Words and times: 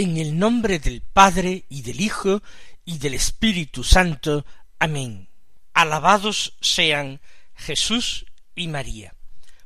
En 0.00 0.16
el 0.16 0.38
nombre 0.38 0.78
del 0.78 1.02
Padre 1.02 1.64
y 1.68 1.82
del 1.82 2.00
Hijo 2.00 2.40
y 2.84 2.98
del 2.98 3.14
Espíritu 3.14 3.82
Santo. 3.82 4.46
Amén. 4.78 5.28
Alabados 5.74 6.56
sean 6.60 7.20
Jesús 7.56 8.24
y 8.54 8.68
María. 8.68 9.16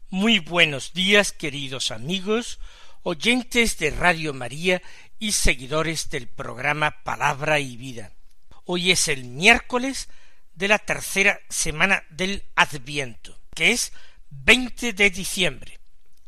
Muy 0.08 0.38
buenos 0.38 0.94
días, 0.94 1.32
queridos 1.32 1.90
amigos, 1.90 2.60
oyentes 3.02 3.76
de 3.76 3.90
Radio 3.90 4.32
María 4.32 4.80
y 5.18 5.32
seguidores 5.32 6.08
del 6.08 6.28
programa 6.28 7.02
Palabra 7.02 7.60
y 7.60 7.76
Vida. 7.76 8.14
Hoy 8.64 8.90
es 8.90 9.08
el 9.08 9.24
miércoles 9.24 10.08
de 10.54 10.68
la 10.68 10.78
tercera 10.78 11.40
semana 11.50 12.04
del 12.08 12.42
Adviento, 12.56 13.38
que 13.54 13.72
es 13.72 13.92
20 14.30 14.94
de 14.94 15.10
diciembre. 15.10 15.78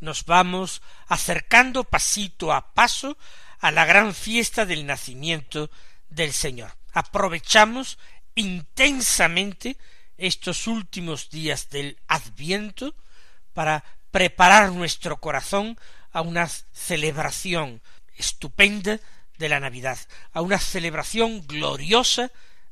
Nos 0.01 0.27
vamos 0.27 0.83
acercando 1.07 1.84
pasito 1.84 2.53
a 2.53 2.75
paso 2.75 3.17
a 3.61 3.71
la 3.71 3.85
gran 3.85 4.15
fiesta 4.15 4.67
del 4.67 4.87
nacimiento 4.87 5.71
del 6.09 6.33
Señor. 6.33 6.77
Aprovechamos 6.93 7.99
intensamente 8.35 9.77
estos 10.17 10.67
últimos 10.67 11.31
días 11.31 11.71
del 11.71 11.99
Adviento 12.07 12.95
para 13.53 13.85
preparar 14.11 14.73
nuestro 14.73 15.21
corazón 15.21 15.79
a 16.13 16.21
una 16.21 16.49
celebración 16.49 17.83
estupenda 18.17 19.01
de 19.39 19.49
la 19.49 19.61
Navidad, 19.61 19.99
a 20.33 20.41
una 20.41 20.59
celebración 20.59 21.47
gloriosa 21.47 22.31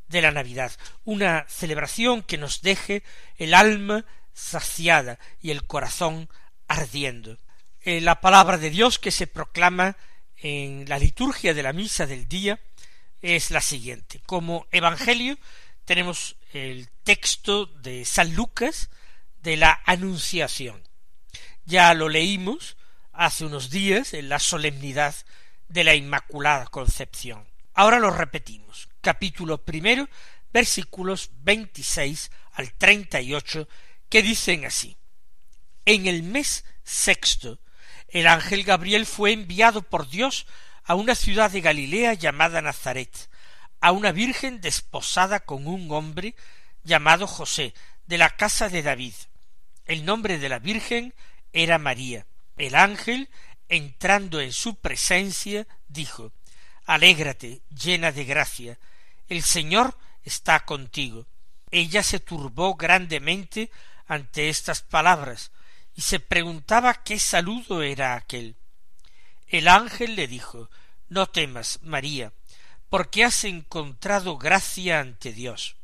de 0.08 0.22
la 0.22 0.30
Navidad, 0.30 0.72
una 1.04 1.46
celebración 1.48 2.22
que 2.22 2.38
nos 2.38 2.62
deje 2.62 3.02
el 3.36 3.54
alma 3.54 4.04
saciada 4.32 5.18
y 5.40 5.50
el 5.50 5.66
corazón 5.66 6.28
ardiendo. 6.68 7.38
Eh, 7.80 8.00
la 8.00 8.20
palabra 8.20 8.58
de 8.58 8.70
Dios 8.70 8.98
que 8.98 9.10
se 9.10 9.26
proclama 9.26 9.96
en 10.42 10.88
la 10.88 10.98
liturgia 10.98 11.54
de 11.54 11.62
la 11.62 11.72
misa 11.72 12.04
del 12.04 12.28
día 12.28 12.60
es 13.20 13.52
la 13.52 13.60
siguiente. 13.60 14.20
Como 14.26 14.66
Evangelio 14.72 15.38
tenemos 15.84 16.36
el 16.52 16.88
texto 17.04 17.66
de 17.66 18.04
San 18.04 18.34
Lucas 18.34 18.90
de 19.40 19.56
la 19.56 19.80
Anunciación. 19.86 20.82
Ya 21.64 21.94
lo 21.94 22.08
leímos 22.08 22.76
hace 23.12 23.44
unos 23.44 23.70
días 23.70 24.14
en 24.14 24.28
la 24.28 24.40
solemnidad 24.40 25.14
de 25.68 25.84
la 25.84 25.94
Inmaculada 25.94 26.66
Concepción. 26.66 27.46
Ahora 27.72 28.00
lo 28.00 28.10
repetimos. 28.10 28.88
Capítulo 29.00 29.64
primero, 29.64 30.08
versículos 30.52 31.30
veintiséis 31.38 32.32
al 32.52 32.72
treinta 32.74 33.20
y 33.20 33.32
ocho, 33.32 33.68
que 34.08 34.22
dicen 34.22 34.64
así. 34.64 34.96
En 35.84 36.06
el 36.06 36.24
mes 36.24 36.64
sexto 36.82 37.60
el 38.12 38.26
ángel 38.26 38.62
Gabriel 38.62 39.06
fue 39.06 39.32
enviado 39.32 39.82
por 39.82 40.08
Dios 40.08 40.46
a 40.84 40.94
una 40.94 41.14
ciudad 41.14 41.50
de 41.50 41.62
Galilea 41.62 42.12
llamada 42.14 42.60
Nazaret, 42.60 43.30
a 43.80 43.90
una 43.92 44.12
virgen 44.12 44.60
desposada 44.60 45.40
con 45.40 45.66
un 45.66 45.90
hombre 45.90 46.34
llamado 46.84 47.26
José, 47.26 47.74
de 48.06 48.18
la 48.18 48.30
casa 48.30 48.68
de 48.68 48.82
David. 48.82 49.14
El 49.86 50.04
nombre 50.04 50.38
de 50.38 50.48
la 50.50 50.58
virgen 50.58 51.14
era 51.52 51.78
María. 51.78 52.26
El 52.58 52.74
ángel, 52.74 53.30
entrando 53.68 54.40
en 54.40 54.52
su 54.52 54.74
presencia, 54.74 55.66
dijo 55.88 56.32
Alégrate, 56.84 57.62
llena 57.70 58.12
de 58.12 58.24
gracia, 58.24 58.78
el 59.28 59.42
Señor 59.42 59.96
está 60.22 60.66
contigo. 60.66 61.26
Ella 61.70 62.02
se 62.02 62.20
turbó 62.20 62.74
grandemente 62.74 63.70
ante 64.06 64.50
estas 64.50 64.82
palabras, 64.82 65.51
y 65.94 66.02
se 66.02 66.20
preguntaba 66.20 67.02
qué 67.02 67.18
saludo 67.18 67.82
era 67.82 68.14
aquel. 68.14 68.56
El 69.46 69.68
ángel 69.68 70.16
le 70.16 70.26
dijo 70.26 70.70
No 71.08 71.26
temas, 71.26 71.80
María, 71.82 72.32
porque 72.88 73.24
has 73.24 73.44
encontrado 73.44 74.38
gracia 74.38 75.00
ante 75.00 75.32
Dios. 75.32 75.76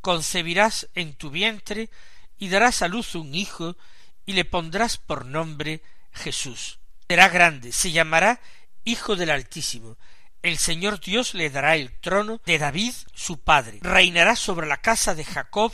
Concebirás 0.00 0.88
en 0.94 1.14
tu 1.14 1.30
vientre 1.30 1.90
y 2.38 2.48
darás 2.48 2.82
a 2.82 2.88
luz 2.88 3.14
un 3.14 3.34
hijo 3.34 3.76
y 4.24 4.32
le 4.32 4.44
pondrás 4.44 4.96
por 4.96 5.26
nombre 5.26 5.82
Jesús. 6.12 6.78
Será 7.08 7.28
grande, 7.28 7.72
se 7.72 7.92
llamará 7.92 8.40
Hijo 8.84 9.16
del 9.16 9.30
Altísimo. 9.30 9.96
El 10.42 10.58
Señor 10.58 11.00
Dios 11.00 11.34
le 11.34 11.50
dará 11.50 11.76
el 11.76 11.92
trono 12.00 12.40
de 12.46 12.58
David 12.58 12.94
su 13.14 13.40
padre. 13.40 13.78
Reinará 13.82 14.36
sobre 14.36 14.66
la 14.66 14.76
casa 14.78 15.14
de 15.14 15.24
Jacob 15.24 15.72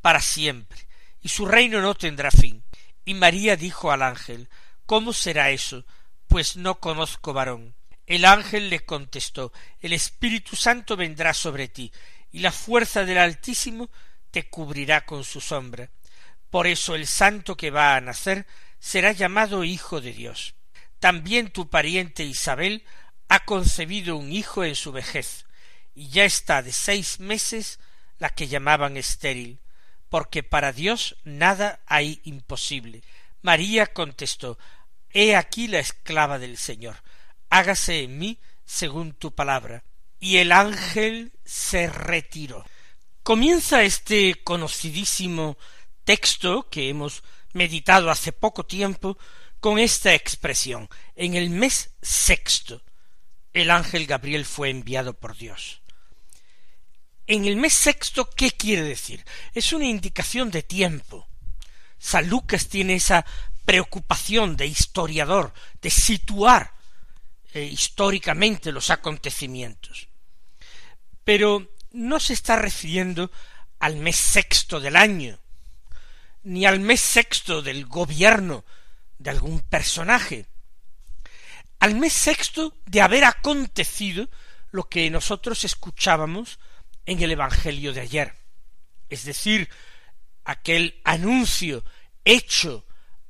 para 0.00 0.20
siempre, 0.20 0.86
y 1.20 1.28
su 1.28 1.46
reino 1.46 1.80
no 1.80 1.94
tendrá 1.94 2.30
fin 2.30 2.62
y 3.10 3.14
María 3.14 3.56
dijo 3.56 3.90
al 3.90 4.02
ángel 4.02 4.48
¿Cómo 4.86 5.12
será 5.12 5.50
eso? 5.50 5.84
pues 6.28 6.54
no 6.54 6.78
conozco 6.78 7.32
varón. 7.32 7.74
El 8.06 8.24
ángel 8.24 8.70
le 8.70 8.84
contestó 8.84 9.52
El 9.80 9.92
Espíritu 9.92 10.54
Santo 10.54 10.96
vendrá 10.96 11.34
sobre 11.34 11.66
ti, 11.66 11.92
y 12.30 12.38
la 12.38 12.52
fuerza 12.52 13.04
del 13.04 13.18
Altísimo 13.18 13.90
te 14.30 14.48
cubrirá 14.48 15.06
con 15.06 15.24
su 15.24 15.40
sombra. 15.40 15.90
Por 16.50 16.68
eso 16.68 16.94
el 16.94 17.08
santo 17.08 17.56
que 17.56 17.72
va 17.72 17.96
a 17.96 18.00
nacer 18.00 18.46
será 18.78 19.10
llamado 19.10 19.64
Hijo 19.64 20.00
de 20.00 20.12
Dios. 20.12 20.54
También 21.00 21.50
tu 21.50 21.68
pariente 21.68 22.22
Isabel 22.22 22.84
ha 23.28 23.44
concebido 23.44 24.16
un 24.16 24.30
hijo 24.30 24.62
en 24.62 24.76
su 24.76 24.92
vejez, 24.92 25.46
y 25.96 26.10
ya 26.10 26.24
está 26.24 26.62
de 26.62 26.70
seis 26.70 27.18
meses 27.18 27.80
la 28.18 28.30
que 28.30 28.46
llamaban 28.46 28.96
estéril, 28.96 29.58
porque 30.10 30.42
para 30.42 30.72
Dios 30.72 31.16
nada 31.24 31.80
hay 31.86 32.20
imposible. 32.24 33.02
María 33.40 33.86
contestó 33.86 34.58
He 35.12 35.34
aquí 35.34 35.66
la 35.66 35.78
esclava 35.78 36.38
del 36.38 36.58
Señor, 36.58 37.02
hágase 37.48 38.02
en 38.02 38.18
mí 38.18 38.38
según 38.64 39.14
tu 39.14 39.34
palabra. 39.34 39.82
Y 40.18 40.36
el 40.36 40.52
ángel 40.52 41.32
se 41.44 41.88
retiró. 41.88 42.66
Comienza 43.22 43.82
este 43.82 44.34
conocidísimo 44.44 45.56
texto 46.04 46.68
que 46.68 46.90
hemos 46.90 47.22
meditado 47.54 48.10
hace 48.10 48.32
poco 48.32 48.66
tiempo 48.66 49.16
con 49.60 49.78
esta 49.78 50.14
expresión 50.14 50.88
en 51.16 51.34
el 51.34 51.48
mes 51.48 51.90
sexto 52.02 52.82
el 53.52 53.70
ángel 53.70 54.06
Gabriel 54.06 54.44
fue 54.44 54.70
enviado 54.70 55.14
por 55.14 55.36
Dios 55.36 55.79
en 57.30 57.44
el 57.44 57.54
mes 57.54 57.74
sexto, 57.74 58.28
¿qué 58.28 58.50
quiere 58.50 58.82
decir? 58.82 59.24
Es 59.54 59.72
una 59.72 59.84
indicación 59.84 60.50
de 60.50 60.64
tiempo. 60.64 61.28
San 61.96 62.28
Lucas 62.28 62.66
tiene 62.66 62.94
esa 62.94 63.24
preocupación 63.64 64.56
de 64.56 64.66
historiador, 64.66 65.54
de 65.80 65.90
situar 65.90 66.74
eh, 67.54 67.62
históricamente 67.62 68.72
los 68.72 68.90
acontecimientos. 68.90 70.08
Pero 71.22 71.72
no 71.92 72.18
se 72.18 72.32
está 72.32 72.56
refiriendo 72.56 73.30
al 73.78 73.94
mes 73.94 74.16
sexto 74.16 74.80
del 74.80 74.96
año, 74.96 75.38
ni 76.42 76.66
al 76.66 76.80
mes 76.80 77.00
sexto 77.00 77.62
del 77.62 77.86
gobierno 77.86 78.64
de 79.18 79.30
algún 79.30 79.60
personaje, 79.60 80.46
al 81.78 81.94
mes 81.94 82.12
sexto 82.12 82.74
de 82.86 83.02
haber 83.02 83.22
acontecido 83.22 84.28
lo 84.72 84.88
que 84.88 85.08
nosotros 85.10 85.62
escuchábamos 85.62 86.58
en 87.10 87.20
el 87.20 87.32
Evangelio 87.32 87.92
de 87.92 88.02
ayer, 88.02 88.36
es 89.08 89.24
decir, 89.24 89.68
aquel 90.44 91.00
anuncio 91.02 91.84
hecho 92.24 92.86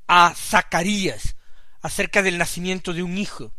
a 0.07 0.35
Zacarías 0.37 1.35
acerca 1.81 2.21
del 2.21 2.37
nacimiento 2.37 2.93
de 2.93 3.03
un 3.03 3.17
hijo, 3.17 3.55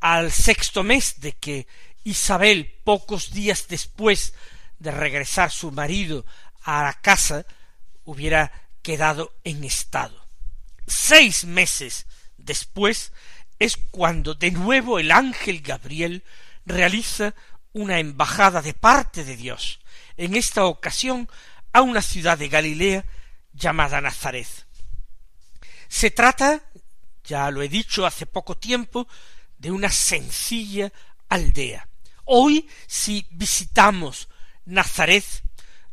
al 0.00 0.32
sexto 0.32 0.82
mes 0.82 1.20
de 1.20 1.34
que 1.34 1.68
Isabel, 2.02 2.80
pocos 2.82 3.30
días 3.30 3.68
después 3.68 4.34
de 4.80 4.90
regresar 4.90 5.52
su 5.52 5.70
marido 5.70 6.26
a 6.62 6.82
la 6.82 6.94
casa, 6.94 7.46
hubiera 8.02 8.50
quedado 8.82 9.32
en 9.44 9.62
estado. 9.62 10.26
seis 10.88 11.44
meses 11.44 12.06
después 12.38 13.12
es 13.60 13.76
cuando 13.76 14.34
de 14.34 14.50
nuevo 14.50 14.98
el 14.98 15.12
ángel 15.12 15.60
Gabriel 15.60 16.24
realiza 16.66 17.36
una 17.72 17.98
embajada 17.98 18.62
de 18.62 18.74
parte 18.74 19.24
de 19.24 19.36
Dios, 19.36 19.80
en 20.16 20.34
esta 20.34 20.66
ocasión 20.66 21.28
a 21.72 21.82
una 21.82 22.02
ciudad 22.02 22.38
de 22.38 22.48
Galilea 22.48 23.04
llamada 23.52 24.00
Nazaret. 24.00 24.48
Se 25.88 26.10
trata, 26.10 26.62
ya 27.24 27.50
lo 27.50 27.62
he 27.62 27.68
dicho 27.68 28.06
hace 28.06 28.26
poco 28.26 28.56
tiempo, 28.56 29.08
de 29.58 29.70
una 29.70 29.90
sencilla 29.90 30.92
aldea. 31.28 31.88
Hoy, 32.24 32.68
si 32.86 33.26
visitamos 33.30 34.28
Nazaret, 34.64 35.24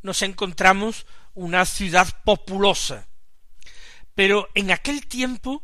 nos 0.02 0.22
encontramos 0.22 1.06
una 1.34 1.66
ciudad 1.66 2.08
populosa, 2.24 3.08
pero 4.16 4.50
en 4.56 4.72
aquel 4.72 5.08
tiempo 5.08 5.64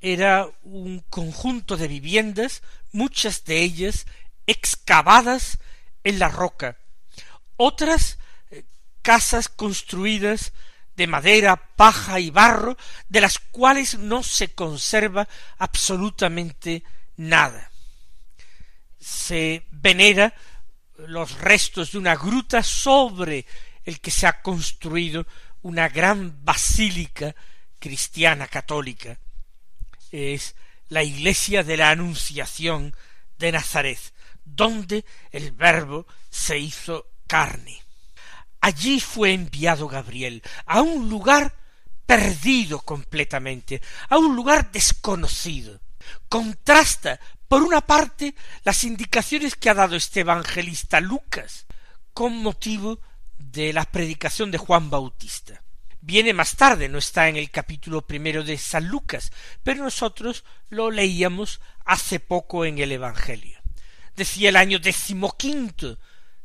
era 0.00 0.48
un 0.62 1.00
conjunto 1.10 1.76
de 1.76 1.88
viviendas, 1.88 2.62
muchas 2.92 3.44
de 3.44 3.60
ellas 3.60 4.06
excavadas 4.50 5.58
en 6.02 6.18
la 6.18 6.28
roca, 6.28 6.76
otras 7.56 8.18
eh, 8.50 8.64
casas 9.02 9.48
construidas 9.48 10.52
de 10.96 11.06
madera, 11.06 11.56
paja 11.76 12.20
y 12.20 12.30
barro, 12.30 12.76
de 13.08 13.20
las 13.20 13.38
cuales 13.38 13.98
no 13.98 14.22
se 14.22 14.52
conserva 14.54 15.28
absolutamente 15.58 16.82
nada. 17.16 17.70
Se 18.98 19.66
venera 19.70 20.34
los 20.98 21.38
restos 21.38 21.92
de 21.92 21.98
una 21.98 22.16
gruta 22.16 22.62
sobre 22.62 23.46
el 23.84 24.00
que 24.00 24.10
se 24.10 24.26
ha 24.26 24.42
construido 24.42 25.26
una 25.62 25.88
gran 25.88 26.44
basílica 26.44 27.34
cristiana 27.78 28.46
católica. 28.46 29.18
Es 30.10 30.54
la 30.88 31.02
iglesia 31.02 31.62
de 31.62 31.76
la 31.76 31.90
Anunciación 31.90 32.94
de 33.38 33.52
Nazaret, 33.52 33.98
donde 34.54 35.04
el 35.30 35.52
Verbo 35.52 36.06
se 36.28 36.58
hizo 36.58 37.06
carne. 37.26 37.82
Allí 38.60 39.00
fue 39.00 39.32
enviado 39.32 39.88
Gabriel 39.88 40.42
a 40.66 40.82
un 40.82 41.08
lugar 41.08 41.54
perdido 42.04 42.80
completamente, 42.80 43.80
a 44.08 44.18
un 44.18 44.34
lugar 44.36 44.70
desconocido. 44.72 45.80
Contrasta, 46.28 47.20
por 47.48 47.62
una 47.62 47.80
parte, 47.80 48.34
las 48.64 48.84
indicaciones 48.84 49.54
que 49.54 49.70
ha 49.70 49.74
dado 49.74 49.96
este 49.96 50.20
evangelista 50.20 51.00
Lucas 51.00 51.66
con 52.12 52.36
motivo 52.42 53.00
de 53.38 53.72
la 53.72 53.84
predicación 53.84 54.50
de 54.50 54.58
Juan 54.58 54.90
Bautista. 54.90 55.62
Viene 56.02 56.32
más 56.32 56.56
tarde, 56.56 56.88
no 56.88 56.98
está 56.98 57.28
en 57.28 57.36
el 57.36 57.50
capítulo 57.50 58.02
primero 58.02 58.42
de 58.42 58.58
San 58.58 58.88
Lucas, 58.88 59.32
pero 59.62 59.84
nosotros 59.84 60.44
lo 60.68 60.90
leíamos 60.90 61.60
hace 61.84 62.20
poco 62.20 62.64
en 62.64 62.78
el 62.78 62.92
Evangelio. 62.92 63.59
Decía 64.20 64.50
el 64.50 64.56
año 64.56 64.78
decimoquinto 64.78 65.98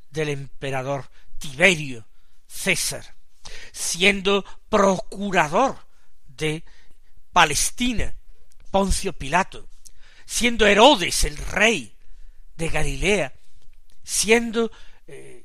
del 0.10 0.30
emperador 0.30 1.12
Tiberio 1.38 2.08
César, 2.48 3.18
siendo 3.74 4.46
procurador 4.70 5.86
de 6.26 6.64
Palestina, 7.34 8.16
Poncio 8.72 9.12
Pilato, 9.12 9.68
siendo 10.26 10.66
Herodes 10.66 11.26
el 11.26 11.36
rey 11.36 11.94
de 12.56 12.70
Galilea, 12.70 13.34
siendo 14.06 14.72
eh, 15.06 15.44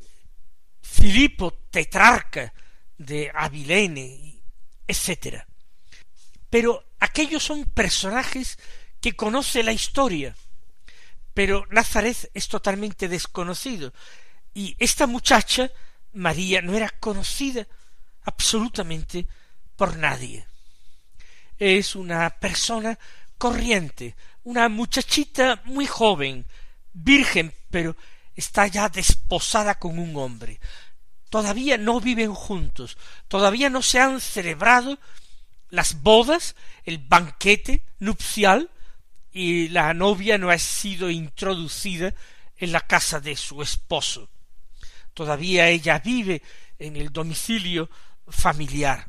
Filipo 0.81 1.53
tetrarca 1.69 2.55
de 2.97 3.33
Abilene, 3.35 4.41
etc. 4.87 5.43
Pero 6.49 6.93
aquellos 7.01 7.43
son 7.43 7.65
personajes 7.65 8.57
que 9.01 9.17
conoce 9.17 9.65
la 9.65 9.73
historia, 9.73 10.37
pero 11.41 11.67
Nazaret 11.71 12.31
es 12.35 12.49
totalmente 12.49 13.09
desconocido, 13.09 13.95
y 14.53 14.77
esta 14.79 15.07
muchacha, 15.07 15.71
María, 16.13 16.61
no 16.61 16.75
era 16.75 16.91
conocida 16.91 17.67
absolutamente 18.25 19.27
por 19.75 19.97
nadie. 19.97 20.47
Es 21.59 21.97
una 21.97 22.29
persona 22.29 22.99
corriente, 23.39 24.17
una 24.45 24.69
muchachita 24.69 25.63
muy 25.65 25.87
joven, 25.87 26.45
virgen, 26.93 27.55
pero 27.71 27.97
está 28.37 28.67
ya 28.67 28.91
desposada 28.91 29.77
con 29.77 29.99
un 29.99 30.15
hombre 30.17 30.61
todavía 31.31 31.79
no 31.79 32.01
viven 32.01 32.35
juntos, 32.35 32.99
todavía 33.29 33.71
no 33.71 33.81
se 33.81 34.01
han 34.01 34.21
celebrado 34.21 34.99
las 35.71 36.03
bodas, 36.03 36.57
el 36.85 36.99
banquete 36.99 37.85
nupcial, 38.01 38.69
y 39.33 39.69
la 39.69 39.95
novia 39.95 40.39
no 40.39 40.51
ha 40.51 40.59
sido 40.59 41.11
introducida 41.11 42.15
en 42.57 42.73
la 42.73 42.81
casa 42.81 43.21
de 43.21 43.37
su 43.37 43.63
esposo. 43.63 44.29
Todavía 45.15 45.69
ella 45.69 45.99
vive 45.99 46.43
en 46.79 46.97
el 46.97 47.13
domicilio 47.13 47.91
familiar. 48.29 49.09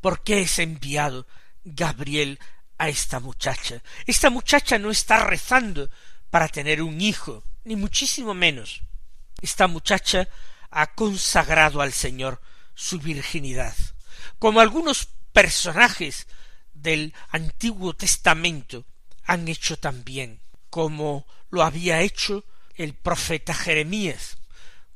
¿Por 0.00 0.22
qué 0.22 0.42
es 0.42 0.58
enviado 0.58 1.26
Gabriel 1.64 2.38
a 2.78 2.88
esta 2.88 3.20
muchacha? 3.20 3.82
Esta 4.06 4.30
muchacha 4.30 4.78
no 4.78 4.90
está 4.90 5.24
rezando 5.24 5.90
para 6.30 6.48
tener 6.48 6.82
un 6.82 7.00
hijo, 7.00 7.44
ni 7.64 7.76
muchísimo 7.76 8.34
menos. 8.34 8.82
Esta 9.40 9.66
muchacha 9.66 10.28
ha 10.70 10.94
consagrado 10.94 11.80
al 11.80 11.92
Señor 11.92 12.40
su 12.74 12.98
virginidad, 12.98 13.74
como 14.38 14.60
algunos 14.60 15.08
personajes 15.32 16.26
del 16.74 17.14
Antiguo 17.30 17.94
Testamento 17.94 18.84
han 19.26 19.48
hecho 19.48 19.78
también, 19.78 20.40
como 20.70 21.26
lo 21.50 21.62
había 21.62 22.00
hecho 22.00 22.44
el 22.74 22.94
profeta 22.94 23.54
Jeremías, 23.54 24.38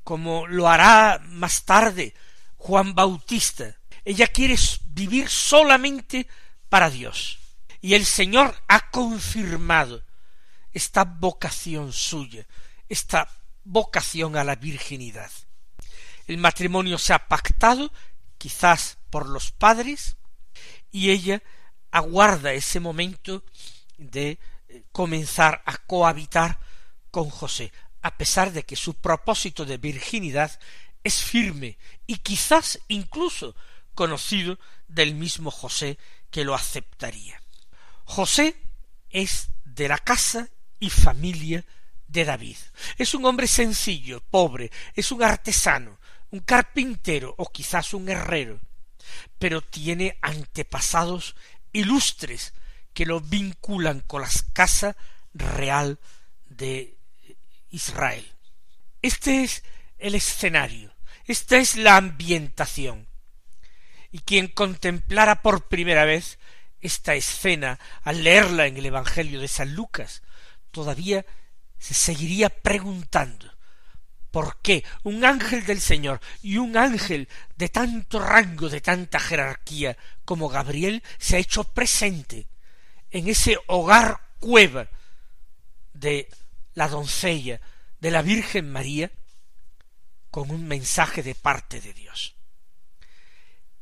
como 0.04 0.46
lo 0.46 0.68
hará 0.68 1.20
más 1.24 1.64
tarde 1.64 2.14
Juan 2.56 2.94
Bautista. 2.94 3.76
Ella 4.04 4.26
quiere 4.26 4.56
vivir 4.88 5.28
solamente 5.28 6.26
para 6.68 6.90
Dios. 6.90 7.38
Y 7.80 7.94
el 7.94 8.04
Señor 8.04 8.54
ha 8.68 8.90
confirmado 8.90 10.02
esta 10.72 11.04
vocación 11.04 11.92
suya, 11.92 12.46
esta 12.88 13.28
vocación 13.64 14.36
a 14.36 14.44
la 14.44 14.56
virginidad 14.56 15.30
el 16.30 16.38
matrimonio 16.38 16.96
se 16.96 17.12
ha 17.12 17.26
pactado, 17.26 17.92
quizás 18.38 18.98
por 19.10 19.28
los 19.28 19.50
padres, 19.50 20.16
y 20.92 21.10
ella 21.10 21.42
aguarda 21.90 22.52
ese 22.52 22.78
momento 22.78 23.42
de 24.00 24.38
eh, 24.68 24.82
comenzar 24.90 25.62
a 25.66 25.76
cohabitar 25.76 26.58
con 27.10 27.28
José, 27.30 27.72
a 28.02 28.16
pesar 28.16 28.52
de 28.52 28.64
que 28.64 28.76
su 28.76 28.94
propósito 28.94 29.64
de 29.64 29.76
virginidad 29.76 30.58
es 31.04 31.22
firme 31.22 31.78
y 32.06 32.16
quizás 32.16 32.80
incluso 32.88 33.54
conocido 33.94 34.58
del 34.88 35.14
mismo 35.14 35.50
José 35.50 35.98
que 36.30 36.44
lo 36.44 36.54
aceptaría. 36.54 37.40
José 38.04 38.56
es 39.10 39.50
de 39.64 39.88
la 39.88 39.98
casa 39.98 40.48
y 40.78 40.90
familia 40.90 41.64
de 42.08 42.24
David. 42.24 42.56
Es 42.96 43.14
un 43.14 43.24
hombre 43.24 43.46
sencillo, 43.46 44.22
pobre, 44.30 44.70
es 44.94 45.12
un 45.12 45.22
artesano, 45.22 45.98
un 46.30 46.40
carpintero 46.40 47.34
o 47.38 47.50
quizás 47.50 47.94
un 47.94 48.08
herrero, 48.08 48.60
pero 49.38 49.60
tiene 49.60 50.18
antepasados 50.22 51.36
ilustres 51.72 52.52
que 52.92 53.06
lo 53.06 53.20
vinculan 53.20 54.00
con 54.00 54.22
la 54.22 54.28
casa 54.52 54.96
real 55.34 55.98
de 56.48 56.96
Israel. 57.70 58.26
Este 59.02 59.44
es 59.44 59.62
el 59.98 60.14
escenario, 60.14 60.94
esta 61.26 61.58
es 61.58 61.76
la 61.76 61.96
ambientación. 61.96 63.06
Y 64.12 64.20
quien 64.20 64.48
contemplara 64.48 65.42
por 65.42 65.68
primera 65.68 66.04
vez 66.04 66.38
esta 66.80 67.14
escena 67.14 67.78
al 68.02 68.24
leerla 68.24 68.66
en 68.66 68.76
el 68.76 68.86
Evangelio 68.86 69.40
de 69.40 69.48
San 69.48 69.74
Lucas, 69.74 70.22
todavía 70.70 71.24
se 71.78 71.94
seguiría 71.94 72.48
preguntando 72.48 73.50
¿Por 74.30 74.58
qué 74.62 74.84
un 75.02 75.24
ángel 75.24 75.66
del 75.66 75.80
Señor 75.80 76.20
y 76.40 76.58
un 76.58 76.76
ángel 76.76 77.28
de 77.56 77.68
tanto 77.68 78.20
rango, 78.20 78.68
de 78.68 78.80
tanta 78.80 79.18
jerarquía 79.18 79.96
como 80.24 80.48
Gabriel 80.48 81.02
se 81.18 81.36
ha 81.36 81.40
hecho 81.40 81.64
presente 81.64 82.46
en 83.10 83.28
ese 83.28 83.58
hogar 83.66 84.20
cueva 84.38 84.88
de 85.92 86.28
la 86.74 86.88
doncella, 86.88 87.60
de 88.00 88.10
la 88.10 88.22
Virgen 88.22 88.70
María, 88.70 89.10
con 90.30 90.50
un 90.50 90.66
mensaje 90.66 91.22
de 91.22 91.34
parte 91.34 91.80
de 91.80 91.92
Dios? 91.92 92.36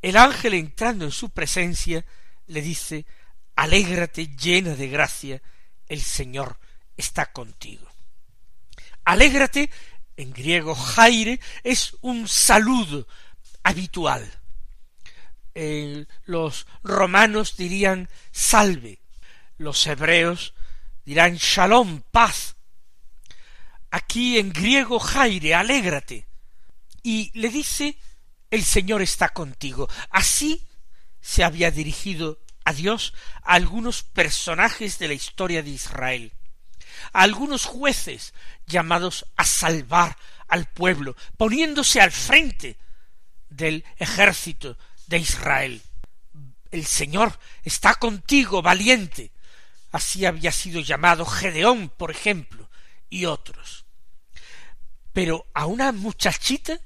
El 0.01 0.17
ángel 0.17 0.53
entrando 0.53 1.05
en 1.05 1.11
su 1.11 1.29
presencia 1.29 2.05
le 2.47 2.61
dice 2.61 3.05
Alégrate 3.55 4.27
llena 4.27 4.75
de 4.75 4.87
gracia, 4.87 5.41
el 5.87 6.01
Señor 6.01 6.57
está 6.95 7.31
contigo. 7.31 7.87
Alégrate 9.03 9.69
en 10.15 10.31
griego 10.31 10.75
jaire, 10.75 11.39
es 11.63 11.97
un 12.01 12.27
saludo 12.27 13.07
habitual. 13.63 14.29
eh, 15.55 16.05
los 16.25 16.67
romanos 16.83 17.57
dirían 17.57 18.07
salve, 18.31 19.01
los 19.59 19.85
hebreos 19.85 20.55
dirán 21.05 21.35
shalom, 21.35 22.01
paz. 22.11 22.55
Aquí 23.91 24.39
en 24.39 24.51
griego 24.51 24.99
jaire, 24.99 25.53
alégrate. 25.53 26.27
Y 27.03 27.31
le 27.39 27.49
dice 27.49 27.97
el 28.49 28.63
Señor 28.63 29.01
está 29.01 29.29
contigo. 29.29 29.87
Así 30.09 30.67
se 31.21 31.43
había 31.43 31.71
dirigido 31.71 32.39
a 32.63 32.73
Dios 32.73 33.13
a 33.43 33.53
algunos 33.53 34.03
personajes 34.03 34.97
de 34.97 35.07
la 35.07 35.13
historia 35.13 35.61
de 35.61 35.69
Israel, 35.71 36.33
a 37.13 37.21
algunos 37.21 37.65
jueces 37.65 38.33
llamados 38.65 39.25
a 39.35 39.43
salvar 39.43 40.17
al 40.47 40.65
pueblo, 40.65 41.15
poniéndose 41.37 42.01
al 42.01 42.11
frente 42.11 42.77
del 43.49 43.83
ejército 43.97 44.77
de 45.07 45.17
Israel. 45.19 45.81
El 46.71 46.85
Señor 46.85 47.37
está 47.63 47.95
contigo, 47.95 48.61
valiente. 48.61 49.31
Así 49.91 50.25
había 50.25 50.51
sido 50.51 50.81
llamado 50.81 51.25
Gedeón, 51.25 51.89
por 51.89 52.11
ejemplo, 52.11 52.69
y 53.09 53.25
otros. 53.25 53.85
Pero 55.13 55.47
a 55.53 55.65
una 55.65 55.91
muchachita, 55.91 56.79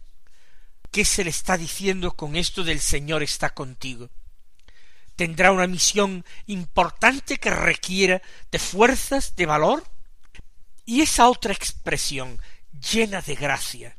¿qué 0.91 1.03
se 1.03 1.23
le 1.23 1.29
está 1.29 1.57
diciendo 1.57 2.15
con 2.15 2.35
esto 2.35 2.63
del 2.63 2.79
Señor 2.79 3.23
está 3.23 3.49
contigo? 3.49 4.09
Tendrá 5.15 5.51
una 5.51 5.67
misión 5.67 6.25
importante 6.47 7.37
que 7.37 7.49
requiera 7.49 8.21
de 8.51 8.59
fuerzas, 8.59 9.35
de 9.35 9.45
valor. 9.45 9.83
Y 10.85 11.01
esa 11.01 11.29
otra 11.29 11.53
expresión, 11.53 12.39
llena 12.71 13.21
de 13.21 13.35
gracia, 13.35 13.97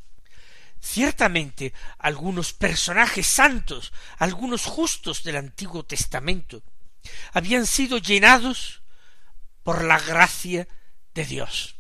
Ciertamente 0.85 1.73
algunos 1.99 2.53
personajes 2.53 3.27
santos, 3.27 3.91
algunos 4.19 4.67
justos 4.67 5.25
del 5.25 5.37
Antiguo 5.37 5.83
Testamento, 5.83 6.63
habían 7.33 7.67
sido 7.67 7.97
llenados 7.97 8.83
por 9.65 9.83
la 9.83 9.99
gracia 9.99 10.69
de 11.15 11.25
Dios. 11.25 11.75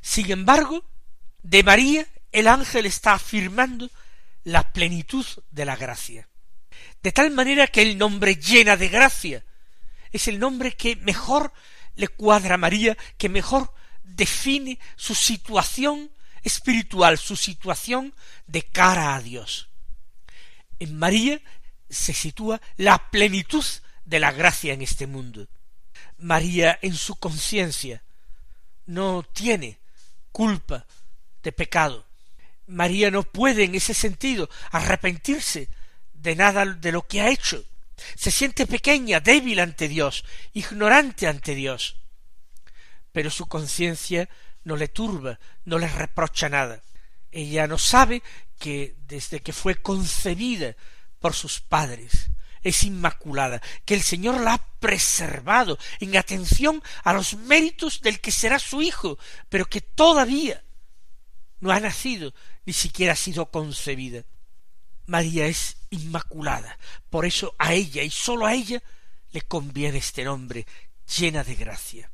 Sin 0.00 0.30
embargo, 0.30 0.84
de 1.42 1.64
María 1.64 2.06
el 2.30 2.46
ángel 2.46 2.86
está 2.86 3.14
afirmando 3.14 3.90
la 4.44 4.72
plenitud 4.72 5.26
de 5.50 5.64
la 5.64 5.74
gracia. 5.74 6.28
De 7.02 7.10
tal 7.10 7.30
manera 7.30 7.66
que 7.66 7.82
el 7.82 7.98
nombre 7.98 8.36
llena 8.36 8.76
de 8.76 8.88
gracia 8.88 9.44
es 10.12 10.28
el 10.28 10.38
nombre 10.38 10.76
que 10.76 10.96
mejor 10.96 11.52
le 11.94 12.08
cuadra 12.08 12.54
a 12.54 12.58
María, 12.58 12.96
que 13.16 13.28
mejor 13.28 13.72
define 14.02 14.78
su 14.96 15.14
situación 15.14 16.10
espiritual, 16.42 17.18
su 17.18 17.36
situación 17.36 18.14
de 18.46 18.62
cara 18.62 19.14
a 19.14 19.22
Dios. 19.22 19.68
En 20.78 20.98
María 20.98 21.40
se 21.88 22.12
sitúa 22.12 22.60
la 22.76 23.10
plenitud 23.10 23.64
de 24.04 24.20
la 24.20 24.30
gracia 24.32 24.74
en 24.74 24.82
este 24.82 25.06
mundo. 25.06 25.48
María 26.18 26.78
en 26.82 26.94
su 26.94 27.16
conciencia 27.16 28.02
no 28.86 29.22
tiene 29.22 29.78
culpa 30.32 30.86
de 31.42 31.52
pecado. 31.52 32.06
María 32.66 33.10
no 33.10 33.22
puede 33.22 33.64
en 33.64 33.74
ese 33.74 33.94
sentido 33.94 34.48
arrepentirse 34.70 35.68
de 36.12 36.34
nada 36.34 36.64
de 36.64 36.92
lo 36.92 37.06
que 37.06 37.20
ha 37.20 37.28
hecho. 37.28 37.64
Se 38.16 38.30
siente 38.30 38.66
pequeña, 38.66 39.20
débil 39.20 39.60
ante 39.60 39.88
Dios, 39.88 40.24
ignorante 40.52 41.26
ante 41.26 41.54
Dios. 41.54 41.96
Pero 43.12 43.30
su 43.30 43.46
conciencia 43.46 44.28
no 44.64 44.76
le 44.76 44.88
turba, 44.88 45.38
no 45.64 45.78
le 45.78 45.88
reprocha 45.88 46.48
nada. 46.48 46.82
Ella 47.30 47.66
no 47.66 47.78
sabe 47.78 48.22
que 48.58 48.96
desde 49.06 49.40
que 49.40 49.52
fue 49.52 49.76
concebida 49.76 50.76
por 51.20 51.34
sus 51.34 51.60
padres 51.60 52.30
es 52.68 52.82
inmaculada, 52.82 53.62
que 53.84 53.94
el 53.94 54.02
Señor 54.02 54.40
la 54.40 54.54
ha 54.54 54.66
preservado 54.78 55.78
en 56.00 56.16
atención 56.16 56.82
a 57.04 57.12
los 57.12 57.34
méritos 57.34 58.00
del 58.00 58.20
que 58.20 58.30
será 58.30 58.58
su 58.58 58.82
hijo, 58.82 59.18
pero 59.48 59.66
que 59.66 59.80
todavía 59.80 60.62
no 61.60 61.70
ha 61.70 61.80
nacido, 61.80 62.34
ni 62.64 62.72
siquiera 62.72 63.12
ha 63.12 63.16
sido 63.16 63.50
concebida. 63.50 64.24
María 65.06 65.46
es 65.46 65.76
inmaculada, 65.90 66.78
por 67.10 67.26
eso 67.26 67.54
a 67.58 67.72
ella 67.74 68.02
y 68.02 68.10
sólo 68.10 68.46
a 68.46 68.54
ella 68.54 68.82
le 69.30 69.42
conviene 69.42 69.98
este 69.98 70.24
nombre, 70.24 70.66
llena 71.06 71.44
de 71.44 71.54
gracia 71.54 72.10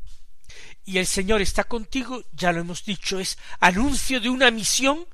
y 0.85 0.99
el 0.99 1.07
Señor 1.07 1.41
está 1.41 1.65
contigo, 1.65 2.25
ya 2.33 2.53
lo 2.53 2.61
hemos 2.61 2.85
dicho, 2.85 3.21
es 3.21 3.39
anuncio 3.61 4.21
de 4.21 4.29
una 4.29 4.51
misión 4.51 5.07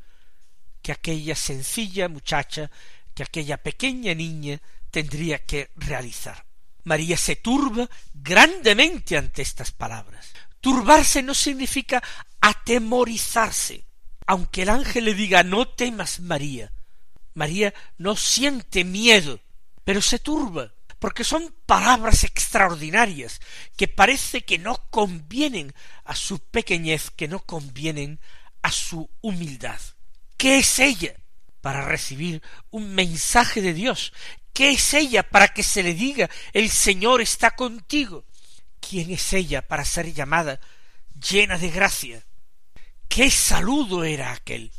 que 0.82 0.92
aquella 0.92 1.34
sencilla 1.34 2.08
muchacha, 2.08 2.70
que 3.14 3.22
aquella 3.22 3.58
pequeña 3.58 4.14
niña 4.14 4.60
tendría 4.90 5.44
que 5.44 5.70
realizar. 5.76 6.44
María 6.84 7.16
se 7.16 7.36
turba 7.36 7.88
grandemente 8.14 9.16
ante 9.16 9.42
estas 9.42 9.72
palabras. 9.72 10.32
Turbarse 10.60 11.22
no 11.22 11.34
significa 11.34 12.02
atemorizarse. 12.40 13.84
Aunque 14.26 14.62
el 14.62 14.70
ángel 14.70 15.04
le 15.06 15.14
diga 15.14 15.42
no 15.42 15.68
temas 15.68 16.20
María, 16.20 16.72
María 17.34 17.72
no 17.96 18.16
siente 18.16 18.84
miedo, 18.84 19.40
pero 19.84 20.02
se 20.02 20.18
turba 20.18 20.72
porque 20.98 21.24
son 21.24 21.54
palabras 21.66 22.24
extraordinarias 22.24 23.40
que 23.76 23.88
parece 23.88 24.42
que 24.42 24.58
no 24.58 24.76
convienen 24.90 25.72
a 26.04 26.16
su 26.16 26.40
pequeñez, 26.40 27.10
que 27.10 27.28
no 27.28 27.40
convienen 27.40 28.20
a 28.62 28.72
su 28.72 29.08
humildad. 29.20 29.80
¿Qué 30.36 30.58
es 30.58 30.78
ella 30.78 31.14
para 31.60 31.82
recibir 31.82 32.42
un 32.70 32.94
mensaje 32.94 33.62
de 33.62 33.74
Dios? 33.74 34.12
¿Qué 34.58 34.70
es 34.70 34.92
ella 34.92 35.22
para 35.22 35.46
que 35.46 35.62
se 35.62 35.84
le 35.84 35.94
diga 35.94 36.28
el 36.52 36.68
Señor 36.68 37.20
está 37.20 37.52
contigo? 37.52 38.24
¿Quién 38.80 39.12
es 39.12 39.32
ella 39.32 39.62
para 39.62 39.84
ser 39.84 40.12
llamada 40.12 40.58
llena 41.30 41.58
de 41.58 41.70
gracia? 41.70 42.26
¿Qué 43.06 43.30
saludo 43.30 44.02
era 44.02 44.32
aquel? 44.32 44.72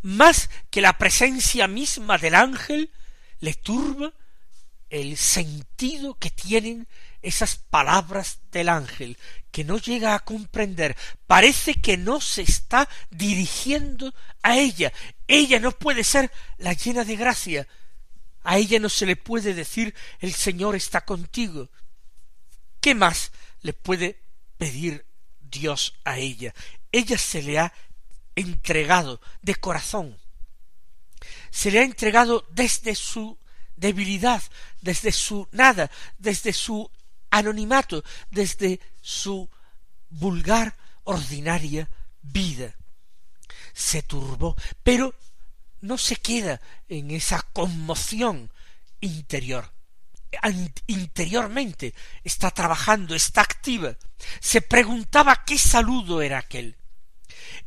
Más 0.00 0.50
que 0.70 0.80
la 0.80 0.98
presencia 0.98 1.68
misma 1.68 2.18
del 2.18 2.34
ángel 2.34 2.90
le 3.38 3.54
turba 3.54 4.12
el 4.90 5.16
sentido 5.16 6.18
que 6.18 6.30
tienen 6.30 6.88
esas 7.22 7.54
palabras 7.54 8.40
del 8.50 8.68
ángel, 8.68 9.16
que 9.52 9.62
no 9.62 9.78
llega 9.78 10.16
a 10.16 10.24
comprender, 10.24 10.96
parece 11.28 11.74
que 11.74 11.96
no 11.96 12.20
se 12.20 12.42
está 12.42 12.88
dirigiendo 13.10 14.12
a 14.42 14.58
ella. 14.58 14.92
Ella 15.28 15.60
no 15.60 15.70
puede 15.70 16.02
ser 16.02 16.32
la 16.58 16.72
llena 16.72 17.04
de 17.04 17.14
gracia. 17.14 17.68
A 18.44 18.58
ella 18.58 18.78
no 18.78 18.88
se 18.88 19.06
le 19.06 19.16
puede 19.16 19.54
decir 19.54 19.94
el 20.20 20.34
Señor 20.34 20.74
está 20.74 21.04
contigo. 21.04 21.70
¿Qué 22.80 22.94
más 22.94 23.30
le 23.60 23.72
puede 23.72 24.20
pedir 24.58 25.06
Dios 25.40 25.94
a 26.04 26.18
ella? 26.18 26.52
Ella 26.90 27.18
se 27.18 27.42
le 27.42 27.58
ha 27.58 27.72
entregado 28.34 29.20
de 29.42 29.54
corazón. 29.54 30.18
Se 31.50 31.70
le 31.70 31.80
ha 31.80 31.84
entregado 31.84 32.46
desde 32.50 32.94
su 32.94 33.38
debilidad, 33.76 34.42
desde 34.80 35.12
su 35.12 35.48
nada, 35.52 35.90
desde 36.18 36.52
su 36.52 36.90
anonimato, 37.30 38.04
desde 38.30 38.80
su 39.00 39.48
vulgar, 40.10 40.76
ordinaria 41.04 41.88
vida. 42.22 42.74
Se 43.72 44.02
turbó, 44.02 44.56
pero 44.82 45.14
no 45.82 45.98
se 45.98 46.16
queda 46.16 46.60
en 46.88 47.10
esa 47.10 47.42
conmoción 47.52 48.50
interior. 49.00 49.70
Interiormente 50.86 51.94
está 52.24 52.50
trabajando, 52.50 53.14
está 53.14 53.42
activa. 53.42 53.96
Se 54.40 54.62
preguntaba 54.62 55.44
qué 55.44 55.58
saludo 55.58 56.22
era 56.22 56.38
aquel. 56.38 56.76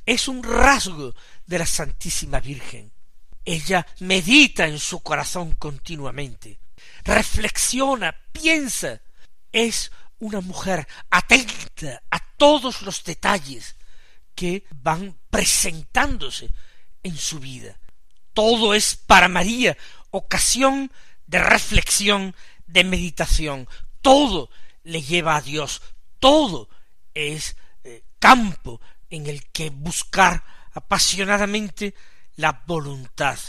Es 0.05 0.27
un 0.27 0.41
rasgo 0.41 1.13
de 1.45 1.59
la 1.59 1.65
Santísima 1.65 2.39
Virgen. 2.39 2.91
Ella 3.43 3.85
medita 3.99 4.65
en 4.65 4.79
su 4.79 5.01
corazón 5.01 5.53
continuamente, 5.53 6.59
reflexiona, 7.03 8.15
piensa. 8.31 9.01
Es 9.51 9.91
una 10.17 10.41
mujer 10.41 10.87
atenta 11.11 12.01
a 12.09 12.19
todos 12.37 12.81
los 12.81 13.03
detalles 13.03 13.75
que 14.33 14.65
van 14.71 15.15
presentándose 15.29 16.49
en 17.03 17.15
su 17.15 17.39
vida. 17.39 17.77
Todo 18.35 18.75
es 18.75 18.95
para 18.95 19.27
María 19.27 19.75
ocasión 20.11 20.91
de 21.25 21.39
reflexión, 21.39 22.35
de 22.67 22.83
meditación. 22.83 23.67
Todo 24.01 24.51
le 24.83 25.01
lleva 25.01 25.37
a 25.37 25.41
Dios. 25.41 25.81
Todo 26.19 26.69
es 27.15 27.55
eh, 27.83 28.03
campo 28.19 28.79
en 29.09 29.25
el 29.25 29.45
que 29.51 29.71
buscar 29.71 30.43
apasionadamente 30.73 31.95
la 32.35 32.63
voluntad 32.67 33.39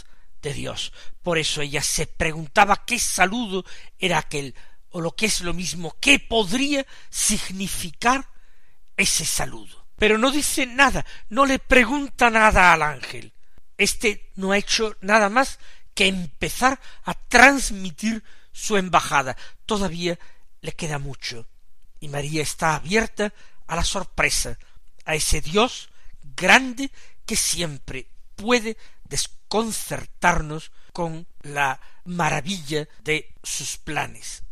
de 0.41 0.53
Dios. 0.53 0.93
Por 1.21 1.37
eso 1.37 1.61
ella 1.61 1.81
se 1.81 2.07
preguntaba 2.07 2.85
qué 2.85 2.97
saludo 2.97 3.65
era 3.99 4.17
aquel, 4.17 4.55
o 4.91 5.01
lo 5.01 5.15
que 5.15 5.25
es 5.25 5.41
lo 5.41 5.53
mismo, 5.53 5.95
qué 5.99 6.19
podría 6.19 6.85
significar 7.09 8.29
ese 8.95 9.25
saludo. 9.25 9.85
Pero 9.97 10.17
no 10.17 10.31
dice 10.31 10.65
nada, 10.65 11.05
no 11.29 11.45
le 11.45 11.59
pregunta 11.59 12.29
nada 12.29 12.71
al 12.71 12.83
ángel. 12.83 13.33
Este 13.77 14.31
no 14.35 14.51
ha 14.51 14.57
hecho 14.57 14.95
nada 15.01 15.29
más 15.29 15.59
que 15.93 16.07
empezar 16.07 16.79
a 17.03 17.13
transmitir 17.13 18.23
su 18.51 18.77
embajada. 18.77 19.37
Todavía 19.65 20.17
le 20.61 20.73
queda 20.73 20.99
mucho. 20.99 21.47
Y 21.99 22.07
María 22.07 22.41
está 22.41 22.75
abierta 22.75 23.33
a 23.67 23.75
la 23.75 23.83
sorpresa, 23.83 24.57
a 25.05 25.15
ese 25.15 25.41
Dios 25.41 25.89
grande 26.35 26.91
que 27.25 27.35
siempre 27.35 28.07
puede 28.35 28.77
desconcertarnos 29.05 30.71
con 30.93 31.27
la 31.41 31.79
maravilla 32.05 32.87
de 33.03 33.33
sus 33.43 33.77
planes. 33.77 34.43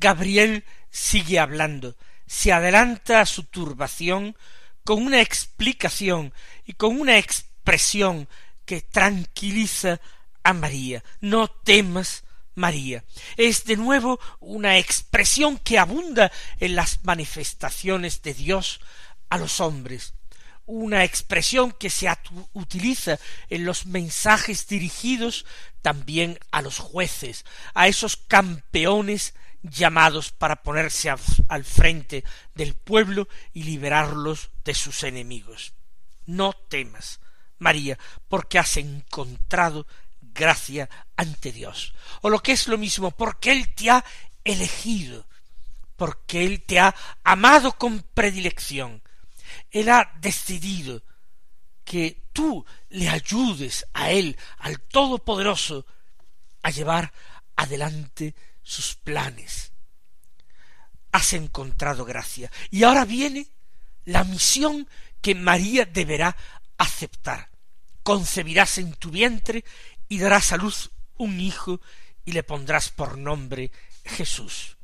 Gabriel 0.00 0.64
sigue 0.90 1.38
hablando, 1.38 1.94
se 2.26 2.52
adelanta 2.52 3.20
a 3.20 3.26
su 3.26 3.44
turbación 3.44 4.36
con 4.82 5.04
una 5.04 5.20
explicación 5.20 6.32
y 6.64 6.72
con 6.72 6.98
una 6.98 7.18
expresión 7.18 8.28
que 8.64 8.80
tranquiliza 8.80 10.00
a 10.42 10.52
María. 10.52 11.04
No 11.20 11.48
temas, 11.48 12.24
María. 12.54 13.04
Es 13.36 13.64
de 13.64 13.76
nuevo 13.76 14.18
una 14.40 14.78
expresión 14.78 15.58
que 15.58 15.78
abunda 15.78 16.32
en 16.58 16.76
las 16.76 17.04
manifestaciones 17.04 18.22
de 18.22 18.34
Dios 18.34 18.80
a 19.28 19.38
los 19.38 19.60
hombres, 19.60 20.14
una 20.66 21.04
expresión 21.04 21.72
que 21.72 21.90
se 21.90 22.08
utiliza 22.52 23.18
en 23.48 23.64
los 23.64 23.86
mensajes 23.86 24.66
dirigidos 24.66 25.44
también 25.82 26.38
a 26.52 26.62
los 26.62 26.78
jueces, 26.78 27.44
a 27.74 27.88
esos 27.88 28.16
campeones 28.16 29.34
llamados 29.62 30.32
para 30.32 30.62
ponerse 30.62 31.10
al 31.48 31.64
frente 31.64 32.24
del 32.54 32.74
pueblo 32.74 33.28
y 33.52 33.64
liberarlos 33.64 34.50
de 34.64 34.74
sus 34.74 35.02
enemigos. 35.02 35.74
No 36.26 36.52
temas, 36.52 37.20
María, 37.58 37.98
porque 38.28 38.58
has 38.58 38.76
encontrado 38.76 39.86
gracia 40.20 40.88
ante 41.16 41.52
Dios. 41.52 41.94
O 42.22 42.30
lo 42.30 42.40
que 42.40 42.52
es 42.52 42.68
lo 42.68 42.78
mismo, 42.78 43.10
porque 43.10 43.52
Él 43.52 43.74
te 43.74 43.90
ha 43.90 44.04
elegido, 44.44 45.26
porque 45.96 46.44
Él 46.44 46.62
te 46.62 46.80
ha 46.80 46.94
amado 47.24 47.72
con 47.72 48.02
predilección. 48.14 49.02
Él 49.70 49.88
ha 49.88 50.12
decidido 50.20 51.02
que 51.84 52.22
tú 52.32 52.64
le 52.88 53.08
ayudes 53.08 53.86
a 53.92 54.10
Él, 54.10 54.36
al 54.58 54.80
Todopoderoso, 54.80 55.84
a 56.62 56.70
llevar 56.70 57.12
adelante 57.56 58.34
sus 58.70 58.94
planes. 58.94 59.72
Has 61.10 61.32
encontrado 61.32 62.04
gracia. 62.04 62.52
Y 62.70 62.84
ahora 62.84 63.04
viene 63.04 63.48
la 64.04 64.22
misión 64.22 64.88
que 65.20 65.34
María 65.34 65.84
deberá 65.86 66.36
aceptar. 66.78 67.50
Concebirás 68.04 68.78
en 68.78 68.94
tu 68.94 69.10
vientre 69.10 69.64
y 70.08 70.18
darás 70.18 70.52
a 70.52 70.56
luz 70.56 70.90
un 71.18 71.40
hijo 71.40 71.80
y 72.24 72.30
le 72.30 72.44
pondrás 72.44 72.90
por 72.90 73.18
nombre 73.18 73.72
Jesús. 74.04 74.76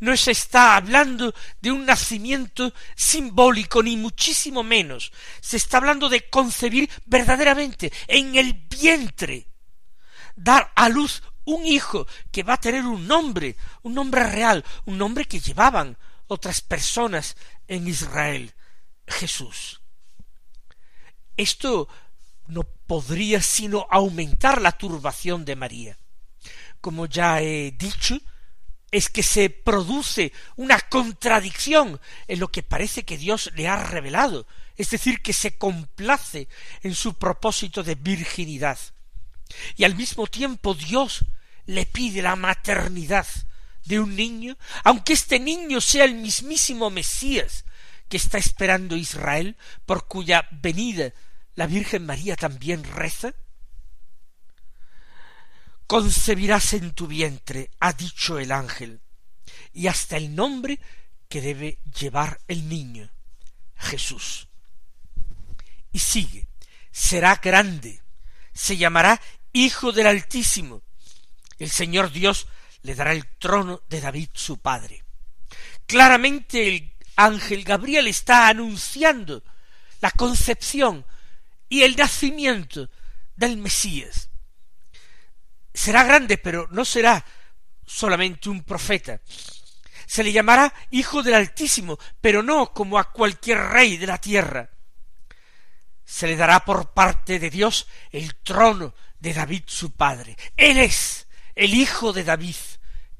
No 0.00 0.16
se 0.16 0.30
está 0.30 0.76
hablando 0.76 1.34
de 1.60 1.70
un 1.70 1.84
nacimiento 1.84 2.72
simbólico, 2.96 3.82
ni 3.82 3.98
muchísimo 3.98 4.62
menos. 4.62 5.12
Se 5.40 5.58
está 5.58 5.76
hablando 5.76 6.08
de 6.08 6.28
concebir 6.28 6.90
verdaderamente 7.04 7.92
en 8.08 8.34
el 8.34 8.54
vientre, 8.54 9.46
dar 10.34 10.72
a 10.74 10.88
luz 10.88 11.22
un 11.44 11.64
hijo 11.64 12.06
que 12.30 12.42
va 12.42 12.54
a 12.54 12.60
tener 12.60 12.84
un 12.84 13.06
nombre, 13.06 13.56
un 13.82 13.94
nombre 13.94 14.24
real, 14.24 14.64
un 14.86 14.98
nombre 14.98 15.24
que 15.24 15.40
llevaban 15.40 15.96
otras 16.26 16.60
personas 16.60 17.36
en 17.66 17.88
Israel, 17.88 18.54
Jesús. 19.06 19.80
Esto 21.36 21.88
no 22.48 22.64
podría 22.64 23.40
sino 23.40 23.86
aumentar 23.90 24.60
la 24.60 24.72
turbación 24.72 25.44
de 25.44 25.56
María. 25.56 25.98
Como 26.80 27.06
ya 27.06 27.40
he 27.40 27.72
dicho, 27.72 28.18
es 28.90 29.08
que 29.08 29.22
se 29.22 29.50
produce 29.50 30.32
una 30.56 30.80
contradicción 30.80 32.00
en 32.26 32.40
lo 32.40 32.48
que 32.48 32.62
parece 32.62 33.04
que 33.04 33.18
Dios 33.18 33.50
le 33.54 33.68
ha 33.68 33.82
revelado, 33.82 34.46
es 34.76 34.90
decir, 34.90 35.22
que 35.22 35.32
se 35.32 35.56
complace 35.56 36.48
en 36.82 36.94
su 36.94 37.14
propósito 37.14 37.82
de 37.82 37.94
virginidad. 37.94 38.78
Y 39.76 39.84
al 39.84 39.94
mismo 39.94 40.26
tiempo 40.26 40.74
Dios 40.74 41.24
le 41.66 41.86
pide 41.86 42.22
la 42.22 42.36
maternidad 42.36 43.26
de 43.84 44.00
un 44.00 44.14
niño, 44.14 44.56
aunque 44.84 45.12
este 45.12 45.38
niño 45.40 45.80
sea 45.80 46.04
el 46.04 46.14
mismísimo 46.14 46.90
Mesías 46.90 47.64
que 48.08 48.16
está 48.16 48.38
esperando 48.38 48.96
Israel, 48.96 49.56
por 49.86 50.06
cuya 50.06 50.48
venida 50.50 51.12
la 51.54 51.66
Virgen 51.66 52.06
María 52.06 52.36
también 52.36 52.82
reza? 52.84 53.34
Concebirás 55.86 56.72
en 56.72 56.92
tu 56.92 57.06
vientre, 57.06 57.70
ha 57.80 57.92
dicho 57.92 58.38
el 58.38 58.52
ángel, 58.52 59.00
y 59.72 59.86
hasta 59.86 60.16
el 60.16 60.34
nombre 60.34 60.80
que 61.28 61.40
debe 61.40 61.78
llevar 61.98 62.40
el 62.48 62.68
niño, 62.68 63.10
Jesús. 63.76 64.48
Y 65.92 66.00
sigue, 66.00 66.48
será 66.90 67.36
grande, 67.36 68.02
se 68.52 68.76
llamará 68.76 69.20
Hijo 69.52 69.92
del 69.92 70.06
Altísimo, 70.06 70.82
el 71.58 71.70
Señor 71.70 72.12
Dios 72.12 72.46
le 72.82 72.94
dará 72.94 73.12
el 73.12 73.26
trono 73.38 73.82
de 73.88 74.00
David 74.00 74.28
su 74.32 74.58
padre. 74.58 75.04
Claramente 75.86 76.68
el 76.68 76.92
ángel 77.16 77.64
Gabriel 77.64 78.06
está 78.06 78.48
anunciando 78.48 79.42
la 80.00 80.10
concepción 80.12 81.04
y 81.68 81.82
el 81.82 81.96
nacimiento 81.96 82.88
del 83.36 83.56
Mesías. 83.56 84.30
Será 85.74 86.04
grande, 86.04 86.38
pero 86.38 86.68
no 86.70 86.84
será 86.84 87.24
solamente 87.86 88.48
un 88.48 88.62
profeta. 88.62 89.20
Se 90.06 90.22
le 90.22 90.32
llamará 90.32 90.72
Hijo 90.90 91.22
del 91.22 91.34
Altísimo, 91.34 91.98
pero 92.20 92.42
no 92.42 92.72
como 92.72 92.98
a 92.98 93.12
cualquier 93.12 93.58
rey 93.58 93.96
de 93.96 94.06
la 94.06 94.18
tierra. 94.18 94.70
Se 96.10 96.26
le 96.26 96.34
dará 96.34 96.64
por 96.64 96.92
parte 96.92 97.38
de 97.38 97.50
Dios 97.50 97.86
el 98.10 98.34
trono 98.34 98.96
de 99.20 99.32
David 99.32 99.62
su 99.66 99.92
padre. 99.92 100.36
Él 100.56 100.78
es 100.78 101.28
el 101.54 101.72
hijo 101.72 102.12
de 102.12 102.24
David 102.24 102.56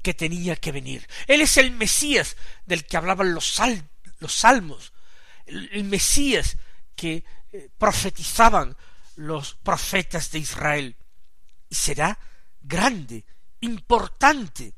que 0.03 0.13
tenía 0.13 0.57
que 0.57 0.73
venir. 0.73 1.07
Él 1.25 1.39
es 1.39 1.55
el 1.55 1.71
Mesías 1.71 2.35
del 2.65 2.85
que 2.85 2.97
hablaban 2.97 3.33
los, 3.33 3.57
los 4.19 4.33
salmos, 4.35 4.91
el, 5.45 5.85
Mesías 5.85 6.57
que 6.93 7.23
eh, 7.53 7.69
profetizaban 7.77 8.75
los 9.15 9.55
profetas 9.55 10.29
de 10.29 10.39
Israel. 10.39 10.97
Y 11.69 11.75
será 11.75 12.19
grande, 12.59 13.23
importante. 13.61 14.73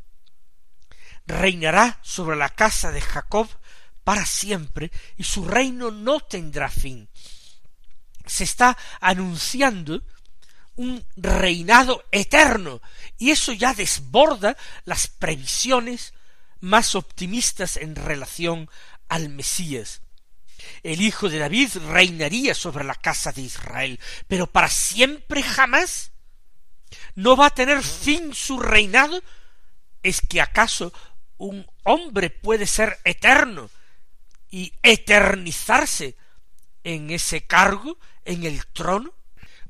Reinará 1.26 2.00
sobre 2.04 2.38
la 2.38 2.50
casa 2.50 2.92
de 2.92 3.02
Jacob 3.02 3.50
para 4.04 4.24
siempre 4.28 4.92
y 5.18 5.24
su 5.24 5.46
reino 5.46 5.90
no 5.90 6.20
tendrá 6.20 6.70
fin. 6.70 7.10
Se 8.26 8.44
está 8.44 8.78
anunciando 9.00 10.04
un 10.76 11.06
reinado 11.16 12.04
eterno 12.12 12.82
y 13.18 13.32
eso 13.32 13.54
ya 13.54 13.74
desborda 13.74 14.58
las 14.86 15.08
previsiones 15.08 16.14
más 16.60 16.96
optimistas 16.96 17.78
en 17.78 17.96
relación 17.96 18.70
al 19.10 19.30
Mesías. 19.30 20.02
El 20.82 21.02
hijo 21.02 21.30
de 21.30 21.40
David 21.40 21.70
reinaría 21.90 22.56
sobre 22.56 22.86
la 22.86 22.96
casa 22.96 23.32
de 23.32 23.42
Israel, 23.42 24.00
pero 24.28 24.48
para 24.48 24.70
siempre 24.70 25.44
jamás. 25.44 26.12
¿No 27.16 27.36
va 27.36 27.48
a 27.48 27.54
tener 27.54 27.84
fin 27.84 28.34
su 28.34 28.60
reinado? 28.60 29.22
¿Es 30.04 30.22
que 30.22 30.42
acaso 30.42 30.94
un 31.38 31.66
hombre 31.84 32.30
puede 32.30 32.68
ser 32.68 33.00
eterno 33.04 33.70
y 34.50 34.74
eternizarse 34.84 36.16
en 36.84 37.10
ese 37.10 37.46
cargo, 37.46 37.98
en 38.26 38.44
el 38.44 38.66
trono? 38.68 39.14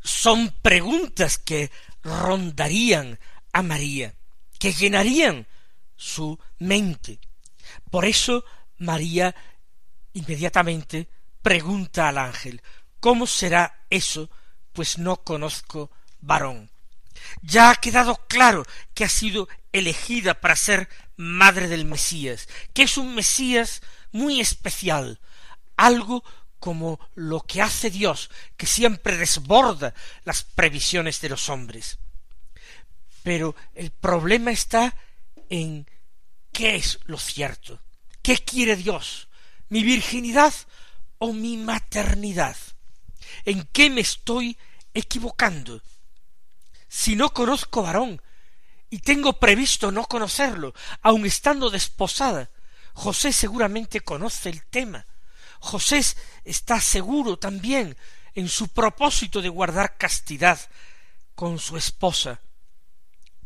Son 0.03 0.53
preguntas 0.61 1.37
que 1.37 1.71
rondarían 2.03 3.19
a 3.51 3.61
María, 3.61 4.13
que 4.59 4.73
llenarían 4.73 5.47
su 5.95 6.39
mente. 6.59 7.19
Por 7.89 8.05
eso 8.05 8.43
María 8.77 9.33
inmediatamente 10.13 11.09
pregunta 11.41 12.09
al 12.09 12.17
ángel 12.17 12.61
¿Cómo 12.99 13.27
será 13.27 13.85
eso? 13.89 14.29
pues 14.71 14.97
no 14.97 15.17
conozco 15.17 15.91
varón. 16.21 16.71
Ya 17.41 17.69
ha 17.69 17.75
quedado 17.75 18.15
claro 18.27 18.65
que 18.93 19.03
ha 19.03 19.09
sido 19.09 19.47
elegida 19.71 20.39
para 20.39 20.55
ser 20.55 20.89
madre 21.15 21.67
del 21.67 21.85
Mesías, 21.85 22.47
que 22.73 22.83
es 22.83 22.97
un 22.97 23.13
Mesías 23.13 23.81
muy 24.11 24.39
especial, 24.39 25.19
algo 25.77 26.23
como 26.63 26.97
lo 27.15 27.41
que 27.41 27.61
hace 27.61 27.89
Dios, 27.89 28.29
que 28.55 28.67
siempre 28.67 29.17
desborda 29.17 29.93
las 30.23 30.45
previsiones 30.45 31.19
de 31.19 31.27
los 31.27 31.49
hombres. 31.49 31.99
Pero 33.21 33.53
el 33.75 33.91
problema 33.91 34.49
está 34.51 34.95
en 35.49 35.85
qué 36.53 36.77
es 36.77 36.99
lo 37.03 37.17
cierto, 37.17 37.81
qué 38.21 38.37
quiere 38.37 38.77
Dios, 38.77 39.27
mi 39.67 39.83
virginidad 39.83 40.53
o 41.17 41.33
mi 41.33 41.57
maternidad. 41.57 42.55
¿En 43.43 43.67
qué 43.73 43.89
me 43.89 43.99
estoy 43.99 44.57
equivocando? 44.93 45.81
Si 46.87 47.17
no 47.17 47.33
conozco 47.33 47.83
varón 47.83 48.21
y 48.89 48.99
tengo 48.99 49.37
previsto 49.37 49.91
no 49.91 50.05
conocerlo, 50.05 50.73
aun 51.01 51.25
estando 51.25 51.69
desposada, 51.69 52.49
José 52.93 53.33
seguramente 53.33 53.99
conoce 53.99 54.47
el 54.47 54.63
tema. 54.63 55.05
José 55.63 56.03
está 56.43 56.81
seguro 56.81 57.39
también 57.39 57.95
en 58.35 58.49
su 58.49 58.67
propósito 58.67 59.41
de 59.41 59.47
guardar 59.47 59.97
castidad 59.97 60.59
con 61.35 61.57
su 61.57 61.77
esposa. 61.77 62.41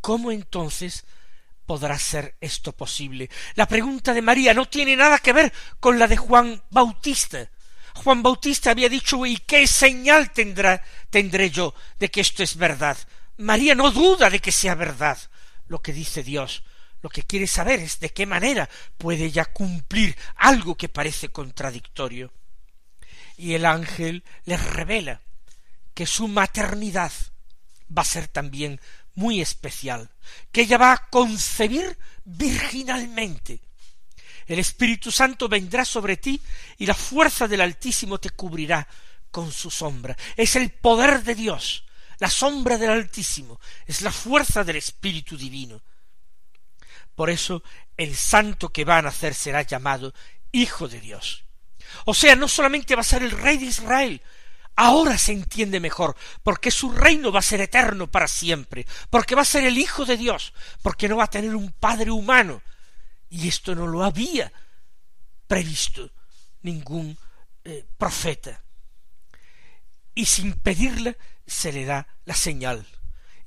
¿Cómo 0.01 0.31
entonces 0.31 1.05
podrá 1.67 1.99
ser 1.99 2.35
esto 2.41 2.71
posible? 2.71 3.29
La 3.53 3.67
pregunta 3.67 4.15
de 4.15 4.23
María 4.23 4.55
no 4.55 4.65
tiene 4.65 4.95
nada 4.95 5.19
que 5.19 5.31
ver 5.31 5.53
con 5.79 5.99
la 5.99 6.07
de 6.07 6.17
Juan 6.17 6.63
Bautista. 6.71 7.51
Juan 7.93 8.23
Bautista 8.23 8.71
había 8.71 8.89
dicho 8.89 9.23
¿y 9.23 9.37
qué 9.37 9.67
señal 9.67 10.31
tendrá 10.31 10.83
tendré 11.11 11.51
yo 11.51 11.75
de 11.99 12.09
que 12.09 12.21
esto 12.21 12.41
es 12.41 12.57
verdad? 12.57 12.97
María 13.37 13.75
no 13.75 13.91
duda 13.91 14.31
de 14.31 14.39
que 14.39 14.51
sea 14.51 14.73
verdad 14.73 15.19
lo 15.67 15.83
que 15.83 15.93
dice 15.93 16.23
Dios. 16.23 16.63
Lo 17.01 17.09
que 17.09 17.23
quiere 17.23 17.47
saber 17.47 17.79
es 17.79 17.99
de 17.99 18.09
qué 18.09 18.25
manera 18.25 18.69
puede 18.97 19.31
ya 19.31 19.45
cumplir 19.45 20.17
algo 20.35 20.75
que 20.75 20.89
parece 20.89 21.29
contradictorio. 21.29 22.31
Y 23.37 23.53
el 23.53 23.65
ángel 23.65 24.23
le 24.45 24.57
revela 24.57 25.21
que 25.93 26.05
su 26.07 26.27
maternidad 26.27 27.11
va 27.95 28.01
a 28.01 28.05
ser 28.05 28.27
también 28.27 28.79
muy 29.13 29.41
especial, 29.41 30.09
que 30.51 30.61
ella 30.61 30.77
va 30.77 30.93
a 30.93 31.09
concebir 31.09 31.97
virginalmente. 32.23 33.61
El 34.45 34.59
Espíritu 34.59 35.11
Santo 35.11 35.49
vendrá 35.49 35.83
sobre 35.83 36.17
ti 36.17 36.39
y 36.77 36.85
la 36.85 36.93
fuerza 36.93 37.47
del 37.47 37.61
Altísimo 37.61 38.19
te 38.19 38.29
cubrirá 38.29 38.87
con 39.31 39.51
su 39.51 39.69
sombra. 39.69 40.15
Es 40.35 40.55
el 40.55 40.69
poder 40.71 41.23
de 41.23 41.35
Dios, 41.35 41.83
la 42.19 42.29
sombra 42.29 42.77
del 42.77 42.91
Altísimo, 42.91 43.59
es 43.85 44.01
la 44.01 44.11
fuerza 44.11 44.63
del 44.63 44.77
Espíritu 44.77 45.37
Divino. 45.37 45.81
Por 47.17 47.31
eso 47.31 47.63
el 47.97 48.15
santo 48.15 48.69
que 48.69 48.85
va 48.85 48.99
a 48.99 49.01
nacer 49.01 49.33
será 49.33 49.63
llamado 49.63 50.13
Hijo 50.51 50.87
de 50.87 51.01
Dios. 51.01 51.45
O 52.05 52.13
sea, 52.13 52.35
no 52.35 52.47
solamente 52.47 52.93
va 52.93 53.01
a 53.01 53.03
ser 53.03 53.23
el 53.23 53.31
Rey 53.31 53.57
de 53.57 53.65
Israel, 53.65 54.21
Ahora 54.79 55.17
se 55.17 55.31
entiende 55.31 55.79
mejor, 55.79 56.15
porque 56.43 56.69
su 56.69 56.91
reino 56.91 57.31
va 57.31 57.39
a 57.39 57.41
ser 57.41 57.61
eterno 57.61 58.05
para 58.11 58.27
siempre, 58.27 58.85
porque 59.09 59.33
va 59.33 59.41
a 59.41 59.45
ser 59.45 59.63
el 59.63 59.79
Hijo 59.79 60.05
de 60.05 60.17
Dios, 60.17 60.53
porque 60.83 61.09
no 61.09 61.17
va 61.17 61.23
a 61.23 61.31
tener 61.31 61.55
un 61.55 61.71
Padre 61.71 62.11
humano. 62.11 62.61
Y 63.27 63.47
esto 63.47 63.73
no 63.73 63.87
lo 63.87 64.03
había 64.03 64.53
previsto 65.47 66.11
ningún 66.61 67.17
eh, 67.63 67.87
profeta. 67.97 68.61
Y 70.13 70.27
sin 70.27 70.53
pedirla 70.53 71.17
se 71.47 71.71
le 71.73 71.83
da 71.85 72.07
la 72.25 72.35
señal. 72.35 72.85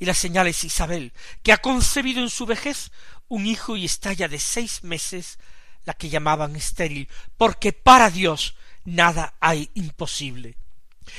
Y 0.00 0.06
la 0.06 0.14
señal 0.14 0.48
es 0.48 0.64
Isabel, 0.64 1.12
que 1.44 1.52
ha 1.52 1.58
concebido 1.58 2.20
en 2.20 2.30
su 2.30 2.46
vejez 2.46 2.90
un 3.28 3.46
hijo 3.46 3.76
y 3.76 3.84
está 3.84 4.12
ya 4.12 4.26
de 4.26 4.40
seis 4.40 4.82
meses 4.82 5.38
la 5.84 5.94
que 5.94 6.08
llamaban 6.08 6.56
estéril, 6.56 7.08
porque 7.36 7.72
para 7.72 8.10
Dios 8.10 8.56
nada 8.84 9.34
hay 9.40 9.70
imposible. 9.74 10.56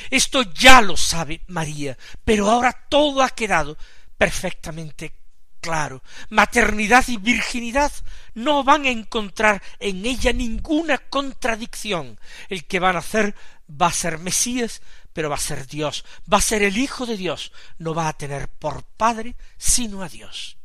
Esto 0.10 0.41
ya 0.41 0.82
lo 0.82 0.98
sabe 0.98 1.41
María, 1.48 1.98
pero 2.26 2.50
ahora 2.50 2.74
todo 2.89 3.22
ha 3.22 3.30
quedado 3.30 3.78
perfectamente 4.17 5.13
claro. 5.62 6.04
Maternidad 6.30 7.08
y 7.08 7.17
virginidad 7.17 7.91
no 8.34 8.63
van 8.63 8.86
a 8.86 8.89
encontrar 8.89 9.62
en 9.80 10.06
ella 10.06 10.34
ninguna 10.34 10.98
contradicción. 10.98 12.20
El 12.50 12.65
que 12.65 12.80
van 12.80 12.96
a 12.96 13.00
hacer 13.00 13.36
va 13.70 13.88
a 13.88 13.94
ser 13.94 14.17
Mesías, 14.17 14.82
pero 15.13 15.30
va 15.30 15.36
a 15.36 15.39
ser 15.39 15.67
Dios, 15.67 16.06
va 16.32 16.38
a 16.38 16.41
ser 16.41 16.63
el 16.63 16.78
Hijo 16.78 17.06
de 17.06 17.17
Dios, 17.17 17.52
no 17.78 17.93
va 17.93 18.08
a 18.08 18.17
tener 18.17 18.47
por 18.47 18.84
padre 18.84 19.36
sino 19.58 20.04
a 20.04 20.10
Dios. 20.10 20.58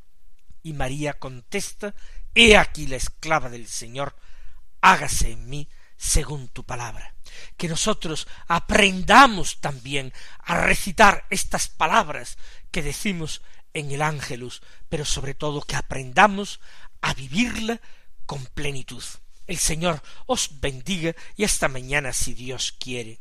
Y 0.62 0.72
María 0.72 1.14
contesta, 1.14 1.94
He 2.34 2.56
aquí 2.56 2.86
la 2.86 2.96
esclava 2.96 3.48
del 3.48 3.66
Señor, 3.66 4.14
hágase 4.80 5.32
en 5.32 5.48
mí 5.48 5.68
según 5.96 6.48
tu 6.48 6.64
palabra 6.64 7.16
que 7.56 7.68
nosotros 7.68 8.26
aprendamos 8.46 9.60
también 9.60 10.12
a 10.38 10.60
recitar 10.60 11.26
estas 11.30 11.68
palabras 11.68 12.38
que 12.70 12.82
decimos 12.82 13.42
en 13.72 13.90
el 13.90 14.02
ángelus, 14.02 14.62
pero 14.88 15.04
sobre 15.04 15.34
todo 15.34 15.62
que 15.62 15.76
aprendamos 15.76 16.60
a 17.00 17.14
vivirla 17.14 17.80
con 18.24 18.44
plenitud. 18.46 19.02
El 19.46 19.58
Señor 19.58 20.02
os 20.26 20.60
bendiga 20.60 21.14
y 21.36 21.44
hasta 21.44 21.68
mañana 21.68 22.12
si 22.12 22.34
Dios 22.34 22.74
quiere. 22.78 23.20